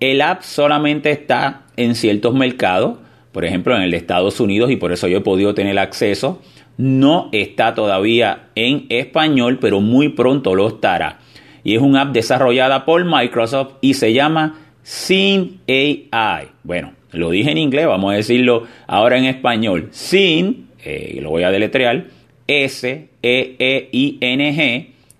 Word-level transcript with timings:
El 0.00 0.22
app 0.22 0.42
solamente 0.42 1.10
está 1.10 1.62
en 1.76 1.94
ciertos 1.94 2.34
mercados, 2.34 2.98
por 3.34 3.44
ejemplo 3.44 3.76
en 3.76 3.82
el 3.82 3.90
de 3.90 3.98
Estados 3.98 4.40
Unidos 4.40 4.70
y 4.70 4.76
por 4.76 4.92
eso 4.92 5.08
yo 5.08 5.18
he 5.18 5.20
podido 5.20 5.52
tener 5.52 5.78
acceso 5.78 6.40
no 6.76 7.28
está 7.32 7.74
todavía 7.74 8.48
en 8.54 8.86
español, 8.88 9.58
pero 9.60 9.80
muy 9.80 10.10
pronto 10.10 10.54
lo 10.54 10.68
estará. 10.68 11.18
Y 11.62 11.74
es 11.76 11.82
una 11.82 12.02
app 12.02 12.12
desarrollada 12.12 12.84
por 12.84 13.04
Microsoft 13.04 13.74
y 13.80 13.94
se 13.94 14.12
llama 14.12 14.58
Sin 14.82 15.60
AI. 15.68 16.48
Bueno, 16.62 16.92
lo 17.12 17.30
dije 17.30 17.50
en 17.52 17.58
inglés, 17.58 17.86
vamos 17.86 18.12
a 18.12 18.16
decirlo 18.16 18.64
ahora 18.86 19.16
en 19.18 19.24
español. 19.24 19.88
Sin, 19.92 20.68
eh, 20.84 21.18
lo 21.22 21.30
voy 21.30 21.44
a 21.44 21.50
deletrear, 21.50 22.04
S-E-E-I-N-G, 22.46 23.20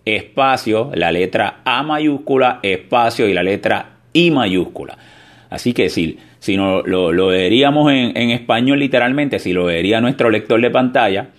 espacio, 0.04 0.90
la 0.94 1.10
letra 1.12 1.62
A 1.64 1.82
mayúscula, 1.82 2.60
espacio 2.62 3.26
y 3.26 3.32
la 3.32 3.42
letra 3.42 4.00
I 4.12 4.30
mayúscula. 4.30 4.98
Así 5.48 5.72
que 5.72 5.88
si, 5.88 6.18
si 6.44 6.56
lo, 6.56 6.82
lo 6.82 7.30
leeríamos 7.30 7.90
en, 7.90 8.14
en 8.18 8.28
español 8.28 8.78
literalmente, 8.78 9.38
si 9.38 9.54
lo 9.54 9.66
leería 9.66 10.02
nuestro 10.02 10.28
lector 10.28 10.60
de 10.60 10.68
pantalla, 10.68 11.30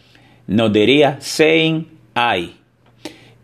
nos 0.48 0.74
diría 0.74 1.18
Saying 1.20 1.86
I. 2.16 2.56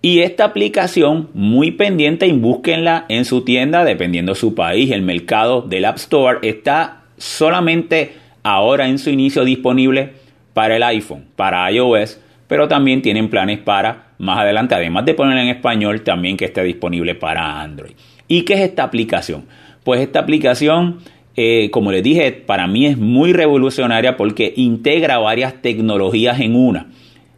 Y 0.02 0.22
esta 0.22 0.46
aplicación, 0.46 1.30
muy 1.36 1.70
pendiente 1.70 2.26
y 2.26 2.32
búsquenla 2.32 3.06
en 3.10 3.26
su 3.26 3.46
tienda, 3.46 3.86
dependiendo 3.86 4.32
de 4.32 4.40
su 4.40 4.56
país, 4.56 4.90
el 4.90 5.04
mercado 5.04 5.62
del 5.62 5.86
App 5.86 5.98
Store, 5.98 6.40
está 6.42 7.04
solamente 7.18 8.14
ahora 8.42 8.88
en 8.88 8.98
su 8.98 9.12
inicio 9.12 9.46
disponible 9.46 10.14
para 10.54 10.78
el 10.78 10.82
iPhone, 10.82 11.26
para 11.36 11.72
iOS, 11.72 12.20
pero 12.48 12.68
también 12.68 13.04
tienen 13.04 13.30
planes 13.30 13.60
para 13.60 14.14
más 14.18 14.40
adelante, 14.40 14.74
además 14.74 15.06
de 15.06 15.14
ponerla 15.14 15.44
en 15.44 15.50
español, 15.50 16.02
también 16.02 16.38
que 16.38 16.46
esté 16.46 16.64
disponible 16.64 17.14
para 17.14 17.62
Android. 17.62 17.92
¿Y 18.28 18.46
qué 18.46 18.56
es 18.56 18.62
esta 18.62 18.82
aplicación? 18.82 19.46
Pues 19.84 20.02
esta 20.02 20.22
aplicación, 20.22 20.98
eh, 21.36 21.70
como 21.72 21.92
les 21.92 22.04
dije, 22.04 22.32
para 22.32 22.68
mí 22.68 22.86
es 22.86 22.98
muy 22.98 23.34
revolucionaria 23.34 24.18
porque 24.18 24.54
integra 24.56 25.18
varias 25.18 25.62
tecnologías 25.62 26.40
en 26.40 26.56
una 26.56 26.88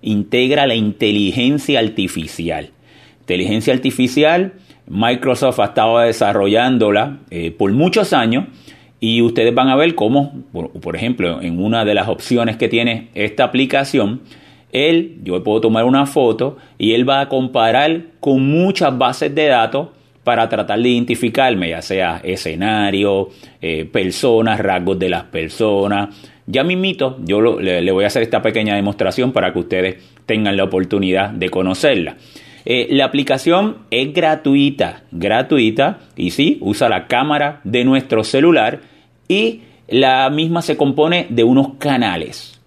integra 0.03 0.67
la 0.67 0.75
inteligencia 0.75 1.79
artificial. 1.79 2.69
Inteligencia 3.21 3.73
artificial, 3.73 4.53
Microsoft 4.85 5.59
ha 5.59 5.65
estado 5.65 5.99
desarrollándola 5.99 7.19
eh, 7.31 7.51
por 7.51 7.71
muchos 7.71 8.13
años 8.13 8.45
y 8.99 9.21
ustedes 9.21 9.55
van 9.55 9.69
a 9.69 9.75
ver 9.75 9.95
cómo, 9.95 10.43
por, 10.51 10.95
ejemplo, 10.95 11.41
en 11.41 11.63
una 11.63 11.83
de 11.85 11.93
las 11.93 12.09
opciones 12.09 12.57
que 12.57 12.69
tiene 12.69 13.09
esta 13.15 13.45
aplicación, 13.45 14.21
él, 14.71 15.19
yo 15.23 15.41
puedo 15.43 15.61
tomar 15.61 15.85
una 15.85 16.05
foto 16.05 16.57
y 16.77 16.93
él 16.93 17.07
va 17.07 17.21
a 17.21 17.29
comparar 17.29 18.03
con 18.19 18.45
muchas 18.45 18.97
bases 18.97 19.33
de 19.33 19.47
datos 19.47 19.89
para 20.23 20.47
tratar 20.49 20.79
de 20.79 20.89
identificarme, 20.89 21.69
ya 21.69 21.81
sea 21.81 22.21
escenario, 22.23 23.29
eh, 23.61 23.85
personas, 23.85 24.59
rasgos 24.59 24.97
de 24.99 25.09
las 25.09 25.23
personas, 25.23 26.09
ya 26.45 26.63
mismito, 26.63 27.17
yo 27.23 27.59
le, 27.59 27.91
voy 27.91 28.03
a 28.03 28.07
hacer 28.07 28.23
esta 28.23 28.41
pequeña 28.41 28.75
demostración 28.75 29.31
para 29.31 29.53
que 29.53 29.59
ustedes 29.59 29.95
tengan 30.25 30.57
la 30.57 30.65
oportunidad 30.65 31.29
de 31.29 31.49
conocerla. 31.49 32.17
Eh, 32.65 32.87
la 32.91 33.05
aplicación 33.05 33.77
es 33.91 34.13
gratuita, 34.13 35.03
gratuita, 35.11 35.99
y 36.15 36.31
sí, 36.31 36.57
usa 36.61 36.89
la 36.89 37.07
cámara 37.07 37.61
de 37.63 37.83
nuestro 37.85 38.23
celular 38.23 38.81
y 39.27 39.61
la 39.87 40.29
misma 40.29 40.61
se 40.61 40.77
compone 40.77 41.27
de 41.29 41.43
unos 41.43 41.75
canales. 41.77 42.59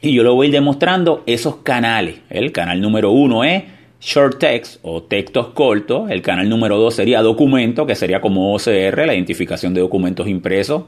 Y 0.00 0.14
yo 0.14 0.22
lo 0.22 0.34
voy 0.34 0.50
demostrando 0.50 1.22
esos 1.26 1.56
canales. 1.56 2.20
El 2.28 2.50
canal 2.50 2.80
número 2.80 3.10
uno 3.10 3.44
es 3.44 3.62
short 4.02 4.38
text 4.38 4.80
o 4.82 5.02
textos 5.04 5.48
cortos. 5.48 6.10
El 6.10 6.22
canal 6.22 6.48
número 6.48 6.76
dos 6.76 6.94
sería 6.94 7.22
documento, 7.22 7.86
que 7.86 7.94
sería 7.94 8.20
como 8.20 8.52
OCR, 8.52 9.06
la 9.06 9.14
identificación 9.14 9.72
de 9.72 9.80
documentos 9.80 10.26
impresos. 10.26 10.84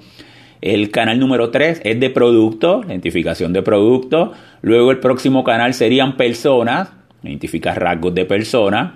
El 0.60 0.90
canal 0.90 1.18
número 1.18 1.50
3 1.50 1.82
es 1.84 2.00
de 2.00 2.08
producto, 2.08 2.82
identificación 2.86 3.52
de 3.52 3.62
producto. 3.62 4.32
Luego 4.62 4.90
el 4.90 4.98
próximo 4.98 5.44
canal 5.44 5.74
serían 5.74 6.16
personas, 6.16 6.90
identificar 7.22 7.78
rasgos 7.78 8.14
de 8.14 8.24
personas. 8.24 8.92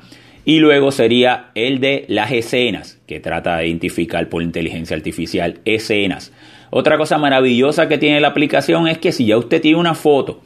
Y 0.47 0.61
luego 0.61 0.91
sería 0.91 1.51
el 1.55 1.79
de 1.79 2.07
las 2.09 2.33
escenas, 2.33 2.99
que 3.07 3.21
trata 3.21 3.59
de 3.59 3.67
identificar 3.67 4.31
por 4.31 4.43
inteligencia 4.43 4.97
artificial 4.97 5.61
escenas. 5.67 6.33
Otra 6.71 6.97
cosa 6.97 7.19
maravillosa 7.19 7.87
que 7.87 7.99
tiene 7.99 8.21
la 8.21 8.29
aplicación 8.29 8.89
es 8.89 8.97
que 8.97 9.13
si 9.13 9.27
ya 9.27 9.37
usted 9.37 9.61
tiene 9.61 9.79
una 9.79 9.95
foto 9.95 10.41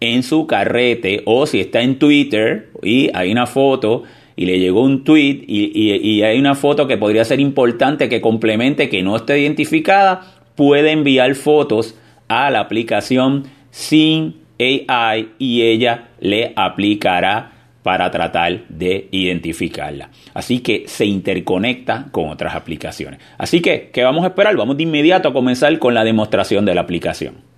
en 0.00 0.22
su 0.22 0.46
carrete 0.46 1.22
o 1.26 1.46
si 1.46 1.60
está 1.60 1.82
en 1.82 1.98
Twitter 1.98 2.70
y 2.82 3.10
hay 3.14 3.30
una 3.30 3.46
foto 3.46 4.02
y 4.34 4.46
le 4.46 4.58
llegó 4.58 4.82
un 4.82 5.04
tweet 5.04 5.44
y, 5.46 5.70
y, 5.74 6.22
hay 6.22 6.38
una 6.38 6.54
foto 6.54 6.86
que 6.86 6.96
podría 6.96 7.24
ser 7.24 7.40
importante 7.40 8.08
que 8.08 8.22
complemente 8.22 8.88
que 8.88 9.02
no 9.02 9.16
esté 9.16 9.38
identificada, 9.38 10.22
puede 10.54 10.92
enviar 10.92 11.34
fotos 11.34 11.98
a 12.28 12.50
la 12.50 12.60
aplicación 12.60 13.44
sin 13.70 14.36
AI 14.58 15.30
y 15.38 15.62
ella 15.62 16.08
le 16.20 16.54
aplicará 16.56 17.52
para 17.82 18.10
tratar 18.10 18.66
de 18.68 19.08
identificarla. 19.10 20.10
Así 20.34 20.60
que 20.60 20.84
se 20.86 21.06
interconecta 21.06 22.06
con 22.10 22.28
otras 22.28 22.54
aplicaciones. 22.54 23.20
Así 23.38 23.60
que, 23.60 23.90
¿qué 23.92 24.04
vamos 24.04 24.24
a 24.24 24.28
esperar? 24.28 24.56
Vamos 24.56 24.76
de 24.76 24.82
inmediato 24.82 25.28
a 25.28 25.32
comenzar 25.32 25.78
con 25.78 25.94
la 25.94 26.04
demostración 26.04 26.64
de 26.64 26.74
la 26.74 26.82
aplicación. 26.82 27.49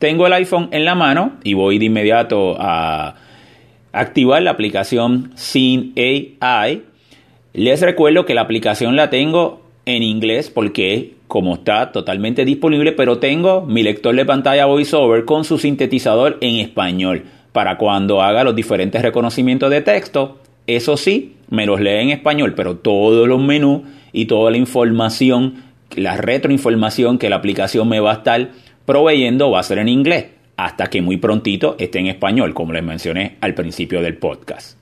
Tengo 0.00 0.26
el 0.26 0.32
iPhone 0.32 0.70
en 0.72 0.86
la 0.86 0.94
mano 0.94 1.32
y 1.44 1.52
voy 1.52 1.78
de 1.78 1.84
inmediato 1.84 2.56
a 2.58 3.16
activar 3.92 4.42
la 4.42 4.50
aplicación 4.50 5.30
sin 5.34 5.92
AI. 6.40 6.84
Les 7.52 7.82
recuerdo 7.82 8.24
que 8.24 8.32
la 8.32 8.40
aplicación 8.40 8.96
la 8.96 9.10
tengo 9.10 9.60
en 9.84 10.02
inglés 10.02 10.48
porque 10.48 11.16
como 11.28 11.56
está 11.56 11.92
totalmente 11.92 12.46
disponible, 12.46 12.92
pero 12.92 13.18
tengo 13.18 13.60
mi 13.60 13.82
lector 13.82 14.16
de 14.16 14.24
pantalla 14.24 14.64
VoiceOver 14.64 15.26
con 15.26 15.44
su 15.44 15.58
sintetizador 15.58 16.38
en 16.40 16.56
español 16.56 17.24
para 17.52 17.76
cuando 17.76 18.22
haga 18.22 18.42
los 18.42 18.56
diferentes 18.56 19.02
reconocimientos 19.02 19.70
de 19.70 19.82
texto. 19.82 20.38
Eso 20.66 20.96
sí, 20.96 21.36
me 21.50 21.66
los 21.66 21.78
lee 21.78 22.00
en 22.00 22.08
español, 22.08 22.54
pero 22.56 22.76
todos 22.76 23.28
los 23.28 23.38
menús 23.38 23.82
y 24.14 24.24
toda 24.24 24.50
la 24.50 24.56
información, 24.56 25.56
la 25.94 26.16
retroinformación 26.16 27.18
que 27.18 27.28
la 27.28 27.36
aplicación 27.36 27.86
me 27.86 28.00
va 28.00 28.12
a 28.12 28.14
estar 28.14 28.48
proveyendo 28.90 29.52
va 29.52 29.60
a 29.60 29.62
ser 29.62 29.78
en 29.78 29.86
inglés, 29.88 30.26
hasta 30.56 30.88
que 30.88 31.00
muy 31.00 31.16
prontito 31.16 31.76
esté 31.78 32.00
en 32.00 32.08
español, 32.08 32.54
como 32.54 32.72
les 32.72 32.82
mencioné 32.82 33.36
al 33.40 33.54
principio 33.54 34.02
del 34.02 34.16
podcast. 34.16 34.76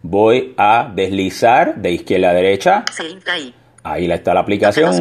Voy 0.00 0.54
a 0.56 0.88
deslizar 0.94 1.74
de 1.74 1.90
izquierda 1.90 2.30
a 2.30 2.34
derecha. 2.34 2.84
Ahí 3.82 4.08
está 4.08 4.32
la 4.32 4.40
aplicación. 4.40 4.94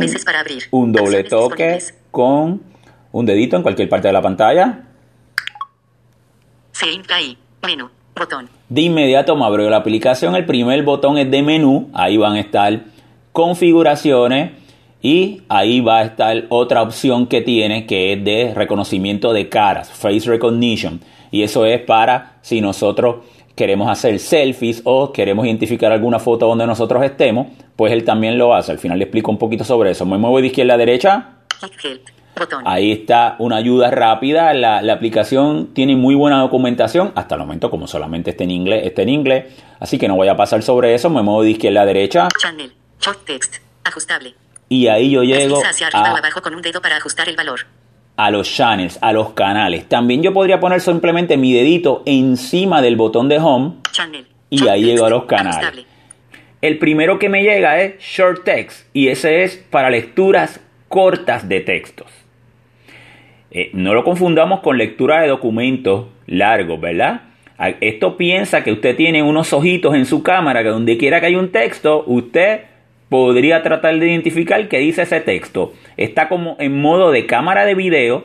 Un 0.72 0.92
doble 0.92 1.24
toque 1.24 1.78
con 2.10 2.64
un 3.12 3.26
dedito 3.28 3.58
en 3.58 3.62
cualquier 3.62 3.88
parte 3.88 4.08
de 4.08 4.14
la 4.14 4.24
pantalla. 4.24 4.86
Menú. 7.64 7.90
Botón. 8.16 8.50
De 8.70 8.82
inmediato 8.82 9.36
me 9.36 9.46
abrió 9.46 9.70
la 9.70 9.78
aplicación. 9.78 10.36
El 10.36 10.48
primer 10.48 10.82
botón 10.82 11.20
es 11.20 11.30
de 11.30 11.44
menú. 11.44 11.92
Ahí 11.94 12.18
van 12.18 12.34
a 12.34 12.40
estar 12.40 12.86
configuraciones. 13.32 14.61
Y 15.02 15.42
ahí 15.50 15.82
va 15.82 16.00
a 16.00 16.04
estar 16.04 16.46
otra 16.50 16.82
opción 16.82 17.28
que 17.28 17.42
tiene 17.42 17.86
que 17.86 18.14
es 18.14 18.24
de 18.24 18.54
reconocimiento 18.54 19.34
de 19.34 19.50
caras, 19.50 19.90
face 19.92 20.30
recognition. 20.30 21.02
Y 21.32 21.44
eso 21.44 21.66
es 21.66 21.82
para 21.82 22.38
si 22.42 22.62
nosotros 22.62 23.18
queremos 23.56 23.90
hacer 23.90 24.20
selfies 24.20 24.82
o 24.86 25.12
queremos 25.12 25.46
identificar 25.46 25.92
alguna 25.92 26.20
foto 26.20 26.48
donde 26.48 26.68
nosotros 26.68 27.04
estemos, 27.04 27.48
pues 27.76 27.92
él 27.94 28.04
también 28.04 28.38
lo 28.38 28.54
hace. 28.54 28.72
Al 28.72 28.80
final 28.80 29.00
le 29.00 29.06
explico 29.06 29.32
un 29.32 29.38
poquito 29.38 29.64
sobre 29.64 29.92
eso. 29.92 30.06
Me 30.06 30.18
muevo 30.18 30.40
de 30.40 30.48
izquierda 30.48 30.76
a 30.76 30.78
derecha. 30.78 31.30
Ahí 32.66 32.92
está 32.92 33.36
una 33.40 33.58
ayuda 33.58 33.92
rápida. 33.92 34.54
La, 34.54 34.94
aplicación 34.94 35.74
tiene 35.74 35.96
muy 35.96 36.16
buena 36.16 36.40
documentación. 36.40 37.12
Hasta 37.16 37.36
el 37.36 37.42
momento, 37.42 37.70
como 37.70 37.88
solamente 37.88 38.32
está 38.32 38.44
en 38.44 38.52
inglés, 38.52 38.86
está 38.86 39.02
en 39.02 39.10
inglés. 39.10 39.46
Así 39.80 39.98
que 39.98 40.08
no 40.08 40.16
voy 40.16 40.28
a 40.28 40.36
pasar 40.36 40.62
sobre 40.64 40.94
eso. 40.94 41.10
Me 41.10 41.22
muevo 41.22 41.44
de 41.44 41.52
izquierda 41.52 41.82
a 41.82 41.86
derecha. 41.86 42.28
Channel, 42.40 42.72
short 43.00 43.26
text, 43.26 43.56
ajustable. 43.84 44.34
Y 44.72 44.88
ahí 44.88 45.12
yo 45.12 45.22
llego 45.24 45.62
hacia 45.66 45.88
arriba 45.88 46.14
o 46.14 46.16
abajo 46.16 46.42
con 46.42 46.56
un 46.56 46.62
dedo 46.62 46.82
para 46.82 46.96
ajustar 46.96 47.28
el 47.28 47.36
valor. 47.36 47.60
A 48.16 48.32
los 48.32 48.50
channels, 48.50 48.98
a 49.02 49.12
los 49.12 49.34
canales. 49.34 49.90
También 49.90 50.24
yo 50.24 50.32
podría 50.32 50.62
poner 50.62 50.80
simplemente 50.80 51.36
mi 51.36 51.52
dedito 51.52 52.04
encima 52.06 52.82
del 52.82 52.96
botón 52.96 53.28
de 53.28 53.38
home. 53.38 53.74
Channel, 53.92 54.26
y 54.50 54.66
ahí 54.70 54.86
llego 54.86 55.06
a 55.06 55.10
los 55.10 55.26
canales. 55.26 55.86
El 56.62 56.78
primero 56.78 57.20
que 57.20 57.28
me 57.28 57.44
llega 57.44 57.82
es 57.82 58.00
Short 58.00 58.46
Text 58.46 58.88
y 58.94 59.10
ese 59.10 59.44
es 59.44 59.58
para 59.58 59.90
lecturas 59.90 60.62
cortas 60.88 61.50
de 61.50 61.60
textos. 61.60 62.08
Eh, 63.52 63.72
no 63.74 63.94
lo 63.94 64.06
confundamos 64.06 64.62
con 64.62 64.78
lectura 64.78 65.20
de 65.20 65.28
documentos 65.28 66.06
largos, 66.28 66.80
¿verdad? 66.80 67.24
Esto 67.82 68.16
piensa 68.16 68.64
que 68.64 68.72
usted 68.72 68.96
tiene 68.96 69.22
unos 69.22 69.52
ojitos 69.52 69.96
en 69.96 70.06
su 70.06 70.24
cámara 70.24 70.64
que 70.64 70.70
donde 70.70 70.98
quiera 70.98 71.20
que 71.20 71.26
haya 71.26 71.40
un 71.40 71.52
texto, 71.52 72.06
usted 72.08 72.71
podría 73.12 73.62
tratar 73.62 74.00
de 74.00 74.08
identificar 74.08 74.70
qué 74.70 74.78
dice 74.78 75.02
ese 75.02 75.20
texto. 75.20 75.74
Está 75.98 76.30
como 76.30 76.56
en 76.60 76.80
modo 76.80 77.12
de 77.12 77.26
cámara 77.26 77.66
de 77.66 77.76
video 77.76 78.24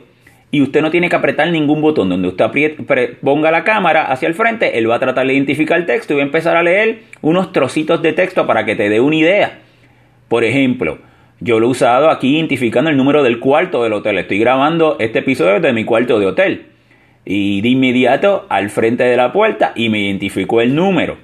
y 0.52 0.62
usted 0.62 0.80
no 0.80 0.92
tiene 0.92 1.08
que 1.08 1.16
apretar 1.16 1.50
ningún 1.50 1.80
botón. 1.80 2.08
Donde 2.08 2.28
usted 2.28 3.16
ponga 3.20 3.50
la 3.50 3.64
cámara 3.64 4.04
hacia 4.04 4.28
el 4.28 4.34
frente, 4.34 4.78
él 4.78 4.88
va 4.88 4.94
a 4.94 5.00
tratar 5.00 5.26
de 5.26 5.34
identificar 5.34 5.76
el 5.76 5.86
texto 5.86 6.12
y 6.12 6.18
va 6.18 6.22
a 6.22 6.26
empezar 6.26 6.56
a 6.56 6.62
leer 6.62 7.00
unos 7.20 7.50
trocitos 7.50 8.00
de 8.00 8.12
texto 8.12 8.46
para 8.46 8.64
que 8.64 8.76
te 8.76 8.88
dé 8.88 9.00
una 9.00 9.16
idea. 9.16 9.58
Por 10.28 10.44
ejemplo, 10.44 10.98
yo 11.40 11.58
lo 11.58 11.66
he 11.66 11.70
usado 11.70 12.08
aquí 12.08 12.36
identificando 12.36 12.88
el 12.88 12.96
número 12.96 13.24
del 13.24 13.40
cuarto 13.40 13.82
del 13.82 13.92
hotel. 13.92 14.18
Estoy 14.18 14.38
grabando 14.38 14.98
este 15.00 15.18
episodio 15.18 15.58
de 15.58 15.72
mi 15.72 15.84
cuarto 15.84 16.20
de 16.20 16.26
hotel. 16.26 16.66
Y 17.24 17.60
de 17.60 17.70
inmediato 17.70 18.46
al 18.48 18.70
frente 18.70 19.02
de 19.02 19.16
la 19.16 19.32
puerta 19.32 19.72
y 19.74 19.88
me 19.88 19.98
identificó 19.98 20.60
el 20.60 20.76
número. 20.76 21.16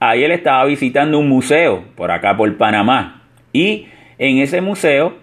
Él 0.00 0.32
estaba 0.32 0.64
visitando 0.64 1.18
un 1.18 1.28
museo 1.28 1.84
por 1.94 2.10
acá 2.10 2.36
por 2.36 2.56
Panamá. 2.56 3.22
Y 3.52 3.86
en 4.18 4.38
ese 4.38 4.60
museo 4.60 5.14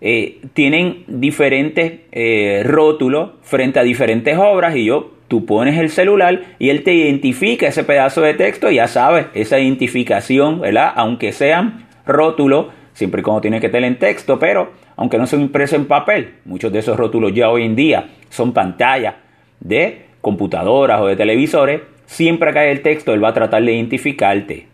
eh, 0.00 0.40
tienen 0.54 1.04
diferentes 1.06 2.00
eh, 2.12 2.62
rótulos 2.64 3.32
frente 3.42 3.78
a 3.78 3.82
diferentes 3.82 4.36
obras 4.38 4.74
y 4.74 4.86
yo, 4.86 5.12
tú 5.28 5.44
pones 5.44 5.78
el 5.78 5.90
celular 5.90 6.42
y 6.58 6.70
él 6.70 6.82
te 6.82 6.94
identifica 6.94 7.68
ese 7.68 7.84
pedazo 7.84 8.22
de 8.22 8.34
texto 8.34 8.70
y 8.70 8.76
ya 8.76 8.88
sabes, 8.88 9.26
esa 9.34 9.58
identificación, 9.58 10.60
¿verdad? 10.60 10.92
Aunque 10.96 11.32
sean 11.32 11.86
rótulos 12.06 12.66
siempre 12.94 13.20
y 13.20 13.24
cuando 13.24 13.40
tiene 13.40 13.60
que 13.60 13.68
tener 13.68 13.88
en 13.88 13.98
texto, 13.98 14.38
pero 14.38 14.72
aunque 14.96 15.18
no 15.18 15.26
son 15.26 15.42
impresos 15.42 15.78
en 15.78 15.86
papel, 15.86 16.34
muchos 16.44 16.72
de 16.72 16.80
esos 16.80 16.96
rótulos 16.96 17.32
ya 17.34 17.50
hoy 17.50 17.64
en 17.64 17.76
día 17.76 18.08
son 18.28 18.52
pantallas 18.52 19.14
de 19.60 20.06
computadoras 20.20 21.00
o 21.00 21.06
de 21.06 21.16
televisores, 21.16 21.80
siempre 22.10 22.52
que 22.52 22.58
hay 22.58 22.70
el 22.70 22.82
texto, 22.82 23.14
él 23.14 23.22
va 23.22 23.28
a 23.28 23.34
tratar 23.34 23.62
de 23.62 23.72
identificarte. 23.72 24.66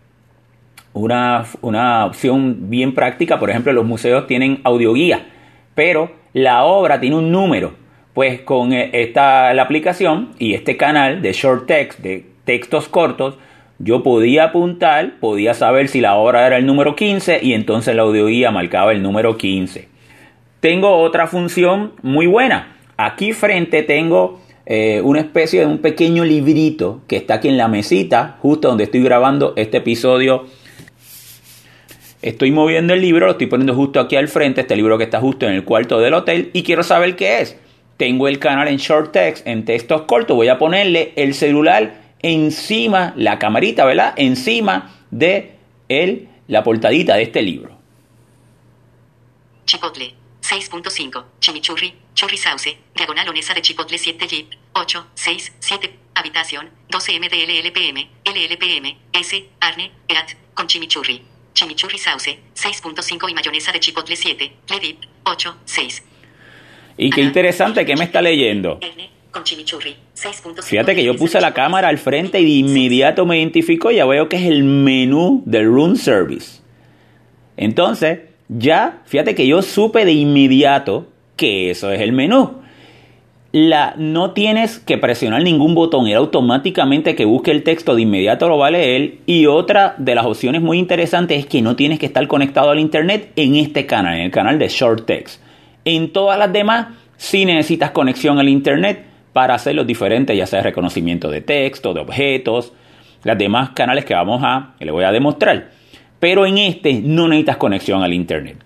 Una, 0.93 1.45
una 1.61 2.05
opción 2.05 2.69
bien 2.69 2.95
práctica, 2.95 3.37
por 3.37 3.51
ejemplo, 3.51 3.71
los 3.73 3.85
museos 3.85 4.25
tienen 4.25 4.59
audioguía, 4.63 5.27
pero 5.75 6.11
la 6.33 6.63
obra 6.63 6.99
tiene 6.99 7.15
un 7.15 7.31
número. 7.31 7.75
Pues 8.15 8.41
con 8.41 8.73
eh, 8.73 8.89
esta 8.93 9.53
la 9.53 9.61
aplicación 9.61 10.29
y 10.39 10.55
este 10.55 10.77
canal 10.77 11.21
de 11.21 11.33
short 11.33 11.67
text, 11.67 11.99
de 11.99 12.25
textos 12.43 12.89
cortos, 12.89 13.37
yo 13.77 14.01
podía 14.01 14.45
apuntar, 14.45 15.19
podía 15.19 15.53
saber 15.53 15.89
si 15.89 16.01
la 16.01 16.15
obra 16.15 16.47
era 16.47 16.57
el 16.57 16.65
número 16.65 16.95
15 16.95 17.41
y 17.43 17.53
entonces 17.53 17.95
la 17.95 18.01
audioguía 18.01 18.49
marcaba 18.49 18.91
el 18.91 19.03
número 19.03 19.37
15. 19.37 19.87
Tengo 20.59 20.97
otra 20.97 21.27
función 21.27 21.93
muy 22.01 22.25
buena. 22.25 22.75
Aquí 22.97 23.33
frente 23.33 23.83
tengo 23.83 24.39
eh, 24.69 24.99
una 25.01 25.21
especie 25.21 25.61
de 25.61 25.65
un 25.65 25.77
pequeño 25.77 26.25
librito 26.25 26.99
que 27.07 27.15
está 27.15 27.35
aquí 27.35 27.47
en 27.47 27.55
la 27.55 27.69
mesita, 27.69 28.35
justo 28.41 28.67
donde 28.67 28.83
estoy 28.83 29.01
grabando 29.01 29.53
este 29.55 29.77
episodio. 29.77 30.45
Estoy 32.21 32.51
moviendo 32.51 32.93
el 32.93 32.99
libro, 32.99 33.27
lo 33.27 33.31
estoy 33.31 33.47
poniendo 33.47 33.73
justo 33.73 34.01
aquí 34.01 34.17
al 34.17 34.27
frente, 34.27 34.59
este 34.59 34.75
libro 34.75 34.97
que 34.97 35.05
está 35.05 35.21
justo 35.21 35.47
en 35.47 35.53
el 35.53 35.63
cuarto 35.63 35.99
del 35.99 36.13
hotel 36.13 36.49
y 36.51 36.63
quiero 36.63 36.83
saber 36.83 37.15
qué 37.15 37.39
es. 37.39 37.55
Tengo 37.95 38.27
el 38.27 38.39
canal 38.39 38.67
en 38.67 38.75
short 38.75 39.13
text, 39.13 39.47
en 39.47 39.63
textos 39.63 40.01
cortos, 40.01 40.35
voy 40.35 40.49
a 40.49 40.59
ponerle 40.59 41.13
el 41.15 41.33
celular 41.33 42.01
encima, 42.21 43.13
la 43.15 43.39
camarita, 43.39 43.85
¿verdad? 43.85 44.15
Encima 44.17 44.97
de 45.11 45.53
el, 45.87 46.27
la 46.49 46.63
portadita 46.63 47.15
de 47.15 47.23
este 47.23 47.41
libro. 47.41 47.77
Chipotle, 49.63 50.13
6.5, 50.41 51.23
chimichurri, 51.39 51.93
churri 52.17 52.35
sauce, 52.35 52.77
diagonal 52.95 53.29
onesa 53.29 53.53
de 53.53 53.61
chipotle 53.61 53.97
7 53.99 54.27
jeep, 54.27 54.47
8, 54.73 55.05
6, 55.13 55.53
7, 55.59 55.99
habitación, 56.15 56.69
12 56.89 57.19
mdllpm, 57.19 58.09
llpm, 58.25 58.97
s, 59.13 59.45
arne, 59.59 59.91
erat, 60.07 60.31
con 60.55 60.65
chimichurri. 60.65 61.21
Chimichurri 61.53 61.99
sauce, 61.99 62.39
6.5 62.55 63.29
y 63.29 63.33
mayonesa 63.35 63.71
de 63.71 63.79
chipotle 63.79 64.15
7, 64.15 64.51
ledip, 64.67 65.03
8, 65.25 65.57
6. 65.65 66.03
Y 66.97 67.11
qué 67.11 67.21
interesante 67.21 67.85
que 67.85 67.95
me 67.95 68.05
está 68.05 68.19
leyendo. 68.19 68.79
Fíjate 70.63 70.95
que 70.95 71.03
yo 71.03 71.15
puse 71.15 71.39
la 71.39 71.53
cámara 71.53 71.89
al 71.89 71.99
frente 71.99 72.39
y 72.39 72.45
de 72.45 72.49
inmediato 72.49 73.27
me 73.27 73.37
identificó 73.37 73.91
y 73.91 73.97
ya 73.97 74.05
veo 74.07 74.27
que 74.27 74.37
es 74.37 74.43
el 74.43 74.63
menú 74.63 75.43
del 75.45 75.65
room 75.65 75.95
service. 75.95 76.61
Entonces, 77.55 78.21
ya, 78.49 79.03
fíjate 79.05 79.35
que 79.35 79.45
yo 79.45 79.61
supe 79.61 80.05
de 80.05 80.13
inmediato 80.13 81.11
que 81.37 81.69
eso 81.69 81.91
es 81.91 82.01
el 82.01 82.11
menú. 82.11 82.61
La, 83.53 83.93
no 83.97 84.31
tienes 84.31 84.77
que 84.79 84.97
presionar 84.97 85.41
ningún 85.41 85.73
botón, 85.73 86.07
era 86.07 86.19
automáticamente 86.19 87.15
que 87.15 87.23
busque 87.23 87.51
el 87.51 87.63
texto, 87.63 87.95
de 87.95 88.01
inmediato 88.01 88.49
lo 88.49 88.57
va 88.57 88.67
a. 88.67 88.71
Y 89.25 89.45
otra 89.45 89.95
de 89.97 90.15
las 90.15 90.25
opciones 90.25 90.61
muy 90.61 90.77
interesantes 90.77 91.39
es 91.39 91.45
que 91.45 91.61
no 91.61 91.77
tienes 91.77 91.97
que 91.97 92.07
estar 92.07 92.27
conectado 92.27 92.71
al 92.71 92.79
internet 92.79 93.31
en 93.37 93.55
este 93.55 93.85
canal, 93.85 94.15
en 94.15 94.23
el 94.23 94.31
canal 94.31 94.59
de 94.59 94.67
Short 94.67 95.05
Text. 95.05 95.41
En 95.85 96.11
todas 96.11 96.37
las 96.37 96.51
demás, 96.51 96.87
si 97.15 97.45
necesitas 97.45 97.91
conexión 97.91 98.37
al 98.37 98.49
internet, 98.49 99.05
para 99.37 99.53
hacer 99.53 99.75
los 99.75 99.85
diferentes, 99.85 100.35
ya 100.35 100.47
sea 100.47 100.63
reconocimiento 100.63 101.29
de 101.29 101.41
texto, 101.41 101.93
de 101.93 101.99
objetos, 101.99 102.73
las 103.23 103.37
demás 103.37 103.69
canales 103.69 104.03
que 104.03 104.15
vamos 104.15 104.41
a, 104.43 104.73
que 104.79 104.85
le 104.85 104.91
voy 104.91 105.03
a 105.03 105.11
demostrar. 105.11 105.69
Pero 106.19 106.47
en 106.47 106.57
este 106.57 107.01
no 107.03 107.27
necesitas 107.27 107.57
conexión 107.57 108.01
al 108.01 108.15
internet. 108.15 108.57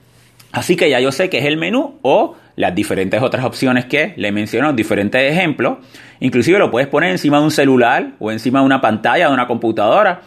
Así 0.53 0.77
que 0.77 0.89
ya 0.89 1.01
yo 1.01 1.11
sé 1.11 1.29
que 1.29 1.39
es 1.39 1.45
el 1.45 1.57
menú 1.57 1.95
o 2.03 2.35
las 2.61 2.75
diferentes 2.75 3.19
otras 3.23 3.43
opciones 3.43 3.85
que 3.85 4.13
le 4.17 4.31
menciono, 4.31 4.71
diferentes 4.71 5.19
ejemplos. 5.19 5.79
Inclusive 6.19 6.59
lo 6.59 6.69
puedes 6.69 6.87
poner 6.87 7.09
encima 7.09 7.39
de 7.39 7.45
un 7.45 7.51
celular 7.51 8.11
o 8.19 8.31
encima 8.31 8.59
de 8.59 8.65
una 8.65 8.79
pantalla 8.79 9.27
de 9.29 9.33
una 9.33 9.47
computadora. 9.47 10.21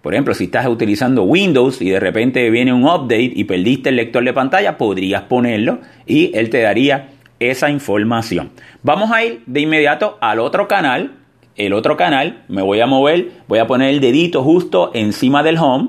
Por 0.00 0.14
ejemplo, 0.14 0.32
si 0.32 0.44
estás 0.44 0.68
utilizando 0.68 1.24
Windows 1.24 1.82
y 1.82 1.90
de 1.90 1.98
repente 1.98 2.48
viene 2.48 2.72
un 2.72 2.84
update 2.84 3.32
y 3.34 3.42
perdiste 3.42 3.88
el 3.88 3.96
lector 3.96 4.24
de 4.24 4.32
pantalla, 4.32 4.78
podrías 4.78 5.22
ponerlo 5.22 5.80
y 6.06 6.30
él 6.32 6.48
te 6.48 6.60
daría 6.60 7.08
esa 7.40 7.70
información. 7.70 8.52
Vamos 8.84 9.10
a 9.10 9.24
ir 9.24 9.42
de 9.46 9.60
inmediato 9.60 10.16
al 10.20 10.38
otro 10.38 10.68
canal. 10.68 11.16
El 11.56 11.72
otro 11.72 11.96
canal, 11.96 12.44
me 12.46 12.62
voy 12.62 12.80
a 12.80 12.86
mover, 12.86 13.32
voy 13.48 13.58
a 13.58 13.66
poner 13.66 13.90
el 13.90 14.00
dedito 14.00 14.44
justo 14.44 14.92
encima 14.94 15.42
del 15.42 15.58
home. 15.58 15.88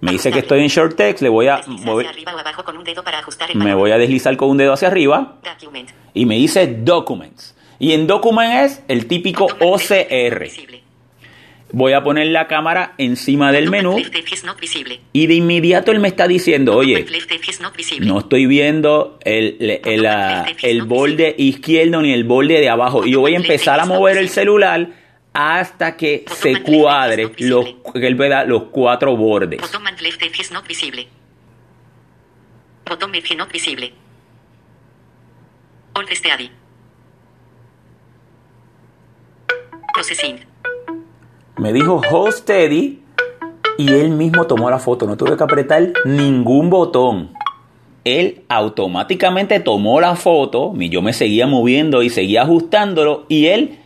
Me 0.00 0.12
dice 0.12 0.30
que 0.30 0.38
estoy 0.40 0.60
en 0.60 0.68
short 0.68 0.96
text, 0.96 1.22
le 1.22 1.28
voy 1.28 1.48
a 1.48 1.60
mover. 1.84 2.06
Me 3.64 3.74
voy 3.74 3.90
a 3.90 3.98
deslizar 3.98 4.36
con 4.36 4.50
un 4.50 4.56
dedo 4.56 4.72
hacia 4.72 4.88
arriba. 4.88 5.38
Y 6.14 6.26
me 6.26 6.36
dice 6.36 6.66
documents. 6.66 7.54
Y 7.78 7.92
en 7.92 8.06
Document 8.06 8.52
es 8.64 8.82
el 8.88 9.06
típico 9.06 9.46
OCR. 9.60 10.48
Voy 11.72 11.92
a 11.94 12.02
poner 12.04 12.28
la 12.28 12.46
cámara 12.46 12.94
encima 12.96 13.50
del 13.50 13.64
menú 13.70 13.96
y 15.12 15.26
de 15.26 15.34
inmediato 15.34 15.90
él 15.90 15.98
me 15.98 16.06
está 16.08 16.28
diciendo, 16.28 16.76
oye, 16.76 17.04
no 18.06 18.20
estoy 18.20 18.46
viendo 18.46 19.18
el, 19.24 19.56
el, 19.58 19.80
el, 19.84 20.02
la- 20.02 20.44
el 20.62 20.82
borde 20.84 21.34
izquierdo 21.36 22.00
ni 22.02 22.12
el 22.12 22.22
borde 22.24 22.60
de 22.60 22.68
abajo. 22.70 23.04
Y 23.04 23.10
yo 23.10 23.20
voy 23.20 23.34
a 23.34 23.36
empezar 23.38 23.80
a 23.80 23.84
mover 23.84 24.16
el 24.16 24.28
celular 24.28 24.88
hasta 25.38 25.98
que 25.98 26.24
se 26.28 26.62
cuadre 26.62 27.30
los, 27.40 27.66
que 27.92 28.06
él 28.06 28.14
vea 28.14 28.44
los 28.44 28.64
cuatro 28.70 29.14
bordes. 29.14 29.60
Botón 29.60 29.84
is 29.94 30.50
not 30.50 30.66
visible. 30.66 31.06
Botón 32.88 33.14
edge 33.14 33.36
not 33.36 33.52
visible. 33.52 33.92
Alt 35.92 36.10
steady. 36.12 36.50
Processing. 39.92 40.40
Me 41.58 41.72
dijo 41.74 42.00
Steady 42.32 43.02
y 43.76 43.92
él 43.92 44.10
mismo 44.10 44.46
tomó 44.46 44.70
la 44.70 44.78
foto. 44.78 45.06
No 45.06 45.18
tuve 45.18 45.36
que 45.36 45.44
apretar 45.44 45.92
ningún 46.06 46.70
botón. 46.70 47.32
Él 48.04 48.44
automáticamente 48.48 49.60
tomó 49.60 50.00
la 50.00 50.16
foto, 50.16 50.72
yo 50.76 51.02
me 51.02 51.12
seguía 51.12 51.46
moviendo 51.46 52.02
y 52.02 52.08
seguía 52.08 52.42
ajustándolo 52.42 53.26
y 53.28 53.46
él 53.48 53.80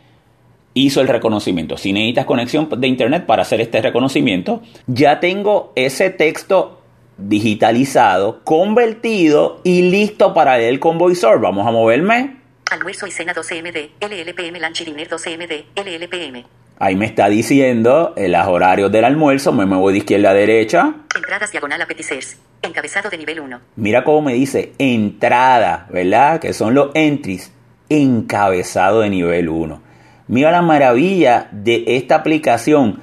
hizo 0.75 1.01
el 1.01 1.09
reconocimiento. 1.09 1.77
Si 1.77 1.93
necesitas 1.93 2.27
conexión 2.27 2.69
de 2.77 2.87
internet 2.87 3.27
para 3.27 3.43
hacer 3.43 3.61
este 3.61 3.81
reconocimiento, 3.83 4.63
ya 4.87 5.21
tengo 5.21 5.73
ese 5.75 6.11
texto 6.11 6.81
digitalizado, 7.19 8.41
convertido 8.45 9.61
y 9.65 9.83
listo 9.83 10.33
para 10.35 10.57
leer 10.59 10.79
con 10.81 10.99
VoiceOver. 10.99 11.39
Vamos 11.39 11.67
a 11.67 11.71
moverme. 11.71 12.37
Almuerzo 12.71 13.07
y 13.07 13.11
cena 13.11 13.35
12md. 13.35 13.91
LLPM 14.01 14.61
lunch 14.61 14.85
dinner 14.85 15.09
12md. 15.09 15.65
LLPM. 15.77 16.45
Ahí 16.79 16.97
me 16.97 17.05
está 17.05 17.29
diciendo 17.29 18.15
eh, 18.17 18.29
los 18.29 18.47
horarios 18.47 18.91
del 18.91 19.05
almuerzo, 19.05 19.53
me 19.53 19.67
muevo 19.67 19.93
de 19.93 19.99
izquierda 19.99 20.31
a 20.31 20.35
derecha. 20.35 20.95
Entradas 21.15 21.53
diagonal 21.53 21.83
apetiters. 21.83 22.39
Encabezado 22.63 23.11
de 23.11 23.19
nivel 23.19 23.41
1. 23.41 23.61
Mira 23.77 24.03
cómo 24.03 24.23
me 24.23 24.33
dice 24.33 24.73
entrada, 24.79 25.87
¿verdad? 25.91 26.41
Que 26.41 26.55
son 26.55 26.75
los 26.75 26.91
entries, 26.95 27.53
encabezado 27.91 29.01
de 29.01 29.11
nivel 29.11 29.51
1. 29.51 29.90
Mira 30.31 30.53
la 30.53 30.63
maravilla 30.63 31.49
de 31.51 31.83
esta 31.89 32.15
aplicación. 32.15 33.01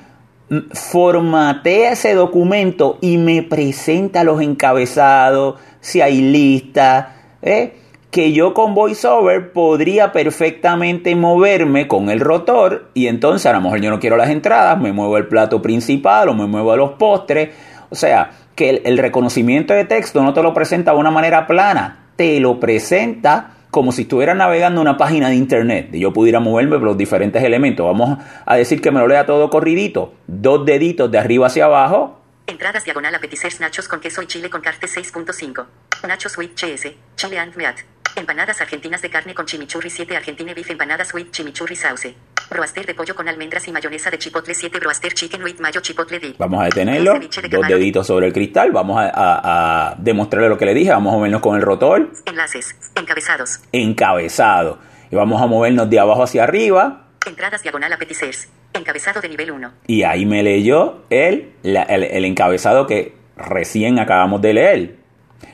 Formatea 0.72 1.92
ese 1.92 2.14
documento 2.14 3.00
y 3.02 3.18
me 3.18 3.44
presenta 3.44 4.24
los 4.24 4.42
encabezados, 4.42 5.60
si 5.82 6.00
hay 6.00 6.22
lista, 6.22 7.18
¿eh? 7.42 7.74
que 8.12 8.32
yo 8.32 8.54
con 8.54 8.74
VoiceOver 8.74 9.52
podría 9.52 10.14
perfectamente 10.14 11.18
moverme 11.18 11.90
con 11.90 12.10
el 12.10 12.22
rotor 12.22 12.92
y 12.94 13.08
entonces 13.08 13.46
a 13.48 13.52
lo 13.52 13.60
mejor 13.60 13.82
yo 13.82 13.90
no 13.90 14.00
quiero 14.00 14.16
las 14.16 14.30
entradas, 14.30 14.80
me 14.80 14.94
muevo 14.94 15.18
el 15.18 15.28
plato 15.28 15.62
principal 15.62 16.30
o 16.30 16.34
me 16.34 16.48
muevo 16.48 16.72
a 16.72 16.78
los 16.78 16.92
postres. 16.92 17.50
O 17.90 17.96
sea, 17.96 18.32
que 18.56 18.70
el, 18.70 18.82
el 18.86 18.98
reconocimiento 18.98 19.74
de 19.74 19.84
texto 19.84 20.24
no 20.24 20.34
te 20.34 20.42
lo 20.42 20.54
presenta 20.54 20.94
de 20.94 20.98
una 20.98 21.12
manera 21.12 21.46
plana, 21.46 22.06
te 22.16 22.40
lo 22.40 22.58
presenta 22.58 23.57
como 23.72 23.92
si 23.92 24.04
estuviera 24.04 24.34
navegando 24.34 24.82
una 24.82 24.98
página 24.98 25.30
de 25.30 25.36
internet 25.36 25.90
y 25.94 26.00
yo 26.00 26.14
pudiera 26.14 26.40
moverme 26.40 26.78
por 26.78 26.86
los 26.86 26.98
diferentes 26.98 27.44
elementos. 27.44 27.86
Vamos 27.86 28.20
a 28.46 28.56
decir 28.56 28.82
que 28.82 28.92
me 28.92 29.00
lo 29.00 29.08
lea 29.08 29.26
todo 29.26 29.50
corridito, 29.50 30.14
dos 30.28 30.66
deditos 30.66 31.12
de 31.12 31.18
arriba 31.18 31.48
hacia 31.48 31.66
abajo, 31.66 32.18
Entradas 32.50 32.86
diagonal 32.86 33.14
apetiters 33.14 33.60
nachos 33.60 33.90
con 33.90 34.00
queso 34.00 34.22
y 34.22 34.28
chile 34.28 34.50
con 34.50 34.62
carte 34.62 34.88
6.5. 34.88 35.66
Nachos 36.08 36.38
with 36.38 36.56
cheese, 36.56 36.96
chile 37.18 37.38
and 37.38 37.54
meat. 37.58 37.76
Empanadas 38.16 38.62
argentinas 38.62 39.02
de 39.02 39.10
carne 39.10 39.36
con 39.36 39.46
chimichurri 39.46 39.90
7 39.90 40.16
Argentine 40.16 40.54
beef 40.54 40.70
empanadas 40.70 41.14
with 41.14 41.30
chimichurri 41.32 41.76
sauce. 41.76 42.16
Broaster 42.50 42.86
de 42.86 42.94
pollo 42.94 43.14
con 43.16 43.28
almendras 43.28 43.68
y 43.68 43.72
mayonesa 43.72 44.10
de 44.10 44.18
chipotle 44.18 44.54
7 44.56 44.80
Broaster 44.80 45.14
chicken 45.14 45.44
with 45.44 45.60
mayo 45.60 45.82
chipotle 45.82 46.20
dip. 46.20 46.38
Vamos 46.38 46.62
a 46.62 46.66
detenerlo, 46.66 47.20
de 47.20 47.50
dos 47.50 47.68
deditos 47.68 48.08
sobre 48.08 48.28
el 48.28 48.34
cristal, 48.34 48.72
vamos 48.72 48.98
a, 49.00 49.10
a- 49.10 49.90
a 49.92 49.96
demostrarle 49.98 50.50
lo 50.50 50.58
que 50.58 50.66
le 50.66 50.74
dije, 50.74 50.92
vamos 50.92 51.14
a 51.14 51.18
movernos 51.18 51.42
con 51.42 51.56
el 51.56 51.62
rotor, 51.62 52.12
Enlaces. 52.26 52.76
Encabezados. 52.96 53.60
encabezado, 53.72 54.80
y 55.12 55.16
vamos 55.16 55.42
a 55.42 55.48
movernos 55.48 55.90
de 55.90 56.00
abajo 56.00 56.24
hacia 56.24 56.44
arriba, 56.44 57.04
Entradas 57.26 57.62
diagonal 57.64 57.92
apetiters. 57.92 58.48
Encabezado 58.74 59.20
de 59.20 59.28
nivel 59.30 59.52
1. 59.52 59.72
y 59.88 60.04
ahí 60.04 60.26
me 60.26 60.44
leyó 60.44 61.04
el, 61.10 61.52
la- 61.64 61.84
el, 61.84 62.04
el 62.04 62.24
encabezado 62.26 62.88
que 62.88 63.14
recién 63.36 64.00
acabamos 64.00 64.42
de 64.42 64.54
leer. 64.54 64.96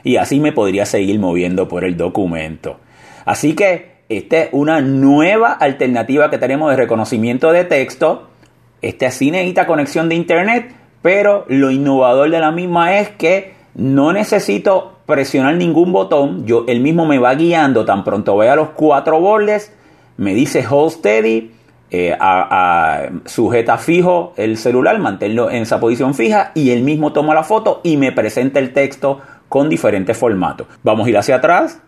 Y 0.04 0.16
así 0.16 0.38
me 0.40 0.52
podría 0.52 0.86
seguir 0.86 1.18
moviendo 1.18 1.66
por 1.68 1.84
el 1.84 1.96
documento. 1.96 2.78
Así 3.24 3.54
que 3.54 3.93
esta 4.16 4.38
es 4.42 4.48
una 4.52 4.80
nueva 4.80 5.52
alternativa 5.52 6.30
que 6.30 6.38
tenemos 6.38 6.70
de 6.70 6.76
reconocimiento 6.76 7.52
de 7.52 7.64
texto. 7.64 8.28
Este 8.82 9.10
sí 9.10 9.30
necesita 9.30 9.66
conexión 9.66 10.08
de 10.08 10.14
internet, 10.14 10.74
pero 11.02 11.44
lo 11.48 11.70
innovador 11.70 12.30
de 12.30 12.40
la 12.40 12.50
misma 12.50 12.98
es 12.98 13.10
que 13.10 13.54
no 13.74 14.12
necesito 14.12 14.98
presionar 15.06 15.56
ningún 15.56 15.92
botón. 15.92 16.46
Yo, 16.46 16.64
él 16.68 16.80
mismo 16.80 17.06
me 17.06 17.18
va 17.18 17.34
guiando 17.34 17.84
tan 17.84 18.04
pronto 18.04 18.36
vea 18.36 18.56
los 18.56 18.70
cuatro 18.70 19.20
bordes, 19.20 19.72
me 20.16 20.34
dice 20.34 20.64
hold 20.68 20.92
steady, 20.92 21.50
eh, 21.90 22.16
a- 22.18 23.08
sujeta 23.26 23.78
fijo 23.78 24.32
el 24.36 24.56
celular, 24.56 24.98
manténlo 24.98 25.50
en 25.50 25.62
esa 25.62 25.78
posición 25.80 26.14
fija 26.14 26.52
y 26.54 26.70
él 26.70 26.82
mismo 26.82 27.12
toma 27.12 27.34
la 27.34 27.42
foto 27.44 27.80
y 27.84 27.96
me 27.96 28.12
presenta 28.12 28.58
el 28.58 28.72
texto 28.72 29.20
con 29.48 29.68
diferentes 29.68 30.16
formatos. 30.16 30.66
Vamos 30.82 31.06
a 31.06 31.10
ir 31.10 31.18
hacia 31.18 31.36
atrás. 31.36 31.80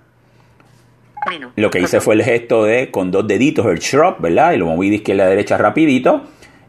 Lo 1.57 1.71
que 1.71 1.81
hice 1.81 2.01
fue 2.01 2.15
el 2.15 2.23
gesto 2.23 2.65
de 2.65 2.91
con 2.91 3.11
dos 3.11 3.27
deditos 3.27 3.67
el 3.67 3.79
shrub, 3.79 4.21
¿verdad? 4.21 4.53
Y 4.53 4.59
lo 4.59 4.67
moví 4.67 4.91
de 4.91 4.97
izquierda 4.97 5.25
a 5.25 5.29
derecha 5.29 5.57
rapidito 5.57 6.23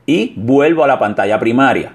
y 0.05 0.33
vuelvo 0.35 0.83
a 0.83 0.87
la 0.87 0.97
pantalla 0.97 1.39
primaria. 1.39 1.93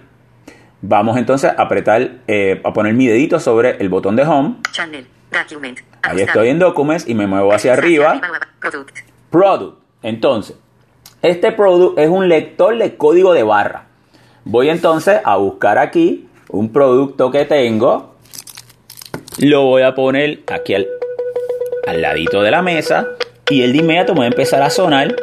Vamos 0.80 1.16
entonces 1.16 1.52
a 1.56 1.62
apretar, 1.62 2.18
eh, 2.26 2.60
a 2.64 2.72
poner 2.72 2.94
mi 2.94 3.06
dedito 3.06 3.40
sobre 3.40 3.76
el 3.78 3.88
botón 3.88 4.16
de 4.16 4.22
home. 4.22 4.56
Channel. 4.72 5.06
Document. 5.30 5.80
Ahí 6.02 6.20
estoy 6.20 6.48
en 6.48 6.58
Documents 6.58 7.08
y 7.08 7.14
me 7.14 7.26
muevo 7.26 7.52
hacia 7.52 7.72
arriba. 7.72 8.20
Product. 8.60 8.98
Product. 9.30 9.78
Entonces, 10.02 10.56
este 11.22 11.52
product 11.52 11.98
es 11.98 12.08
un 12.08 12.28
lector 12.28 12.76
de 12.76 12.96
código 12.96 13.32
de 13.32 13.44
barra. 13.44 13.86
Voy 14.44 14.68
entonces 14.68 15.20
a 15.24 15.36
buscar 15.36 15.78
aquí 15.78 16.28
un 16.48 16.72
producto 16.72 17.30
que 17.30 17.44
tengo. 17.44 18.16
Lo 19.38 19.62
voy 19.62 19.82
a 19.82 19.94
poner 19.94 20.42
aquí 20.52 20.74
al, 20.74 20.86
al 21.86 22.02
ladito 22.02 22.42
de 22.42 22.50
la 22.50 22.62
mesa. 22.62 23.08
Y 23.50 23.62
él 23.62 23.72
de 23.72 23.78
inmediato 23.78 24.14
me 24.14 24.20
va 24.20 24.24
a 24.24 24.28
empezar 24.28 24.62
a 24.62 24.70
sonar. 24.70 25.14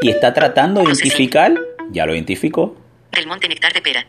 Y 0.00 0.10
está 0.10 0.32
tratando 0.32 0.80
de 0.80 0.86
identificar. 0.86 1.54
Ya 1.90 2.06
lo 2.06 2.14
identificó. 2.14 2.76
Del 3.12 3.26
Monte 3.26 3.48
Nectar 3.48 3.72
de 3.72 3.80
Pera. 3.80 4.06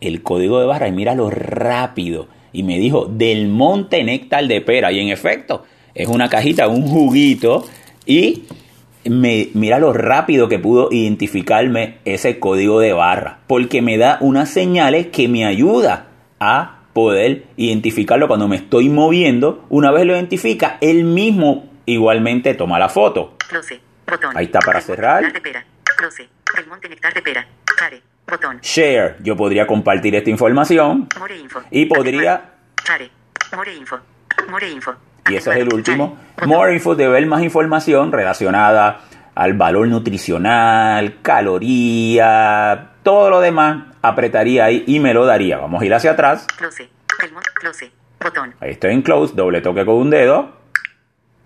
El 0.00 0.22
código 0.22 0.60
de 0.60 0.66
barra. 0.66 0.88
Y 0.88 0.92
mira 0.92 1.14
lo 1.14 1.30
rápido. 1.30 2.28
Y 2.52 2.62
me 2.62 2.78
dijo 2.78 3.06
del 3.06 3.48
monte 3.48 4.02
néctar 4.02 4.46
de 4.46 4.60
pera. 4.60 4.90
Y 4.92 5.00
en 5.00 5.08
efecto, 5.08 5.64
es 5.94 6.08
una 6.08 6.28
cajita, 6.28 6.68
un 6.68 6.86
juguito. 6.86 7.66
Y 8.06 8.44
me, 9.04 9.48
mira 9.54 9.78
lo 9.78 9.92
rápido 9.92 10.48
que 10.48 10.58
pudo 10.58 10.88
identificarme 10.90 11.98
ese 12.04 12.38
código 12.38 12.80
de 12.80 12.92
barra. 12.92 13.40
Porque 13.46 13.82
me 13.82 13.98
da 13.98 14.18
unas 14.20 14.48
señales 14.48 15.08
que 15.08 15.28
me 15.28 15.44
ayuda 15.44 16.08
a 16.40 16.75
poder 16.96 17.44
identificarlo 17.58 18.26
cuando 18.26 18.48
me 18.48 18.56
estoy 18.56 18.88
moviendo. 18.88 19.66
Una 19.68 19.90
vez 19.90 20.06
lo 20.06 20.14
identifica, 20.14 20.78
él 20.80 21.04
mismo 21.04 21.68
igualmente 21.84 22.54
toma 22.54 22.78
la 22.78 22.88
foto. 22.88 23.36
Close. 23.50 23.78
Botón. 24.10 24.34
Ahí 24.34 24.46
está 24.46 24.60
para 24.60 24.80
cerrar. 24.80 25.20
Close. 25.20 26.22
De 27.12 27.22
Pera. 27.22 27.46
Share. 27.78 28.02
Botón. 28.26 28.60
Share. 28.62 29.16
Yo 29.22 29.36
podría 29.36 29.66
compartir 29.66 30.14
esta 30.14 30.30
información. 30.30 31.06
More 31.18 31.36
info. 31.36 31.60
Y 31.70 31.84
podría 31.84 32.54
Share. 32.82 33.10
More 33.54 33.74
info. 33.74 33.98
More 34.48 34.70
info. 34.70 34.94
Y 35.28 35.34
ese 35.34 35.50
es 35.50 35.56
el 35.58 35.74
último. 35.74 36.16
More 36.46 36.72
info 36.72 36.94
de 36.94 37.08
ver 37.08 37.26
más 37.26 37.42
información 37.42 38.10
relacionada 38.10 39.02
al 39.34 39.52
valor 39.52 39.86
nutricional, 39.86 41.20
caloría, 41.20 42.92
todo 43.06 43.30
lo 43.30 43.40
demás. 43.40 43.84
Apretaría 44.02 44.64
ahí 44.64 44.82
y 44.88 44.98
me 44.98 45.14
lo 45.14 45.24
daría. 45.24 45.58
Vamos 45.58 45.80
a 45.80 45.84
ir 45.86 45.94
hacia 45.94 46.10
atrás. 46.10 46.44
Close. 46.58 46.90
Close. 47.60 47.92
Botón. 48.20 48.52
Ahí 48.60 48.72
estoy 48.72 48.92
en 48.94 49.02
close, 49.02 49.32
doble 49.36 49.60
toque 49.60 49.84
con 49.86 49.94
un 49.94 50.10
dedo. 50.10 50.50